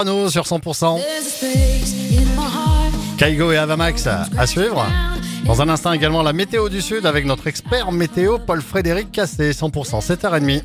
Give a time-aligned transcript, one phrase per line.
[0.00, 1.00] Sur 100%.
[3.18, 4.86] Kaigo et Avamax à suivre.
[5.44, 10.00] Dans un instant également la météo du Sud avec notre expert météo Paul-Frédéric Cassé, 100%,
[10.00, 10.62] 7h30.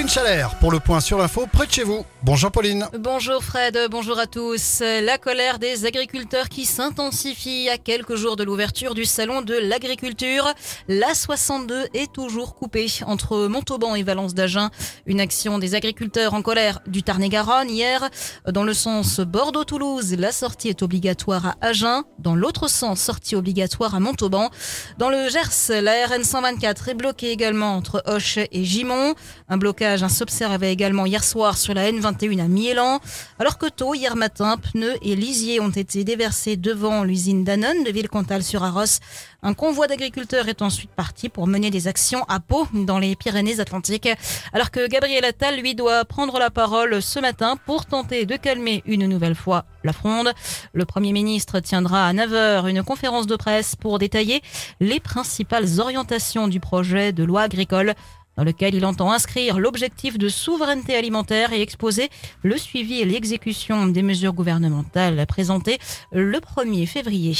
[0.00, 2.06] Pauline Chalère pour le point sur l'info près de chez vous.
[2.22, 2.86] Bonjour Pauline.
[2.98, 4.80] Bonjour Fred, bonjour à tous.
[4.80, 10.54] La colère des agriculteurs qui s'intensifie à quelques jours de l'ouverture du salon de l'agriculture.
[10.88, 14.70] La 62 est toujours coupée entre Montauban et Valence d'Agen.
[15.04, 18.08] Une action des agriculteurs en colère du Tarn-et-Garonne hier.
[18.46, 22.04] Dans le sens Bordeaux-Toulouse, la sortie est obligatoire à Agen.
[22.18, 24.48] Dans l'autre sens, sortie obligatoire à Montauban.
[24.96, 29.14] Dans le Gers, la RN 124 est bloquée également entre Hoche et Gimont.
[29.48, 33.00] Un blocage s'observait également hier soir sur la N21 à Miélan,
[33.38, 37.90] alors que tôt, hier matin, pneus et lisiers ont été déversés devant l'usine Danone de
[37.90, 39.00] Villecontal sur Arros.
[39.42, 44.10] Un convoi d'agriculteurs est ensuite parti pour mener des actions à Pau, dans les Pyrénées-Atlantiques,
[44.52, 48.82] alors que Gabriel Attal, lui, doit prendre la parole ce matin pour tenter de calmer
[48.86, 50.32] une nouvelle fois la fronde.
[50.72, 54.42] Le Premier ministre tiendra à 9h une conférence de presse pour détailler
[54.80, 57.94] les principales orientations du projet de loi agricole
[58.40, 62.08] dans lequel il entend inscrire l'objectif de souveraineté alimentaire et exposer
[62.42, 65.78] le suivi et l'exécution des mesures gouvernementales présentées
[66.10, 67.36] le 1er février.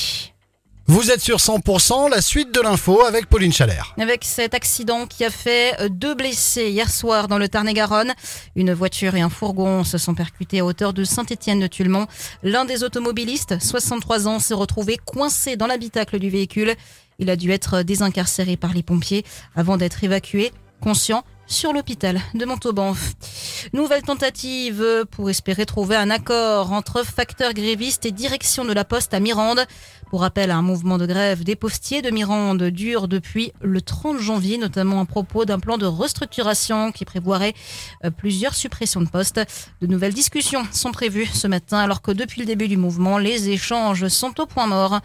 [0.87, 3.95] Vous êtes sur 100%, la suite de l'info avec Pauline Chalère.
[3.99, 8.13] Avec cet accident qui a fait deux blessés hier soir dans le Tarn-et-Garonne,
[8.55, 12.09] une voiture et un fourgon se sont percutés à hauteur de Saint-Étienne-de-Tulmont.
[12.43, 16.75] L'un des automobilistes, 63 ans, s'est retrouvé coincé dans l'habitacle du véhicule.
[17.21, 22.45] Il a dû être désincarcéré par les pompiers avant d'être évacué conscient sur l'hôpital de
[22.45, 22.95] Montauban.
[23.73, 29.13] Nouvelle tentative pour espérer trouver un accord entre facteurs grévistes et direction de la poste
[29.15, 29.67] à Mirande.
[30.11, 34.59] Pour rappel, un mouvement de grève des postiers de Mirande dure depuis le 30 janvier,
[34.59, 37.55] notamment à propos d'un plan de restructuration qui prévoirait
[38.05, 39.41] euh, plusieurs suppressions de postes.
[39.81, 43.51] De nouvelles discussions sont prévues ce matin alors que depuis le début du mouvement, les
[43.51, 45.01] échanges sont au point mort.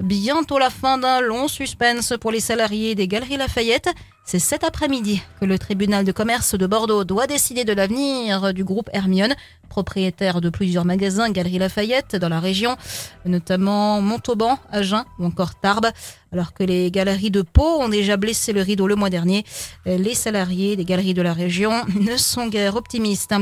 [0.00, 3.88] Bientôt la fin d'un long suspense pour les salariés des Galeries Lafayette.
[4.28, 8.64] C'est cet après-midi que le tribunal de commerce de Bordeaux doit décider de l'avenir du
[8.64, 9.36] groupe Hermione,
[9.68, 12.76] propriétaire de plusieurs magasins Galerie Lafayette dans la région,
[13.24, 15.92] notamment Montauban, Agen ou encore Tarbes.
[16.32, 19.44] Alors que les galeries de Pau ont déjà blessé le rideau le mois dernier,
[19.84, 21.70] les salariés des galeries de la région
[22.00, 23.32] ne sont guère optimistes.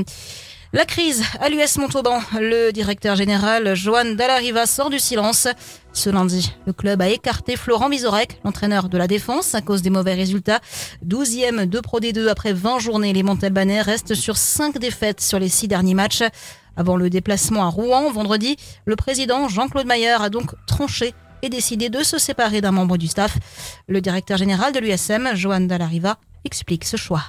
[0.75, 2.19] La crise à l'US Montauban.
[2.33, 5.47] Le directeur général Joan Dallariva sort du silence.
[5.93, 9.91] Ce lundi, le club a écarté Florent Vizorek, l'entraîneur de la défense, à cause des
[9.91, 10.59] mauvais résultats.
[11.07, 15.49] 12e de Pro D2 après 20 journées, les Montalbanais restent sur 5 défaites sur les
[15.49, 16.25] 6 derniers matchs.
[16.77, 21.89] Avant le déplacement à Rouen vendredi, le président Jean-Claude Mayer a donc tranché et décidé
[21.89, 23.39] de se séparer d'un membre du staff.
[23.87, 27.23] Le directeur général de l'USM, Joan Dallariva, explique ce choix.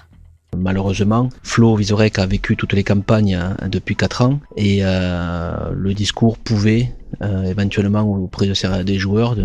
[0.58, 4.40] Malheureusement, Flo Vizorek a vécu toutes les campagnes hein, depuis 4 ans.
[4.58, 9.36] Et euh, le discours pouvait euh, éventuellement auprès de des joueurs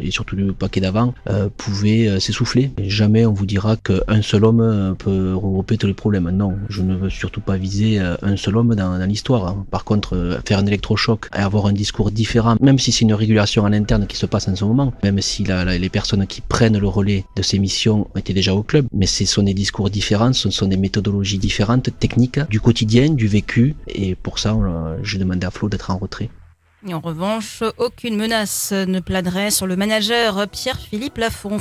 [0.00, 2.70] et surtout du paquet d'avant euh, pouvait euh, s'essouffler.
[2.78, 6.30] Jamais on vous dira qu'un seul homme peut regrouper tous les problèmes.
[6.30, 9.46] Non, je ne veux surtout pas viser un seul homme dans, l'histoire.
[9.46, 9.66] Hein.
[9.70, 13.64] Par contre, faire un électrochoc et avoir un discours différent, même si c'est une régulation
[13.64, 16.88] à l'interne qui se passe en ce moment, même si les personnes qui prennent le
[16.88, 20.50] relais de ces missions étaient déjà au club, mais ce sont des discours différents, ce
[20.50, 24.56] sont des méthodologies différentes, techniques, du quotidien, du vécu, et pour ça,
[25.02, 26.30] j'ai demandé à Flo d'être en retrait
[26.94, 31.58] en revanche, aucune menace ne planerait sur le manager Pierre-Philippe Lafont.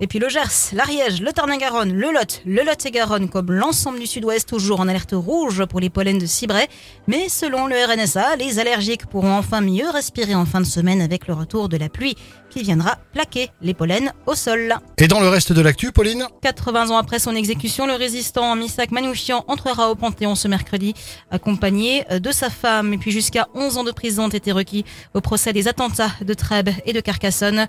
[0.00, 4.48] Et puis le Gers, l'Ariège, le Tarn-et-Garonne, le Lot, le Lot-et-Garonne, comme l'ensemble du sud-ouest,
[4.48, 6.68] toujours en alerte rouge pour les pollens de cibret.
[7.06, 11.28] Mais selon le RNSA, les allergiques pourront enfin mieux respirer en fin de semaine avec
[11.28, 12.16] le retour de la pluie
[12.50, 14.76] qui viendra plaquer les pollens au sol.
[14.98, 16.26] Et dans le reste de l'actu, Pauline?
[16.42, 20.94] 80 ans après son exécution, le résistant Misak Manouchian entrera au Panthéon ce mercredi,
[21.30, 22.92] accompagné de sa femme.
[22.92, 24.84] Et puis jusqu'à 11 ans de prison ont été requis
[25.14, 27.66] au procès des attentats de Trèbes et de Carcassonne.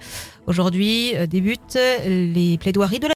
[0.48, 1.76] Aujourd'hui euh, débutent
[2.16, 3.04] les plaidoiries de la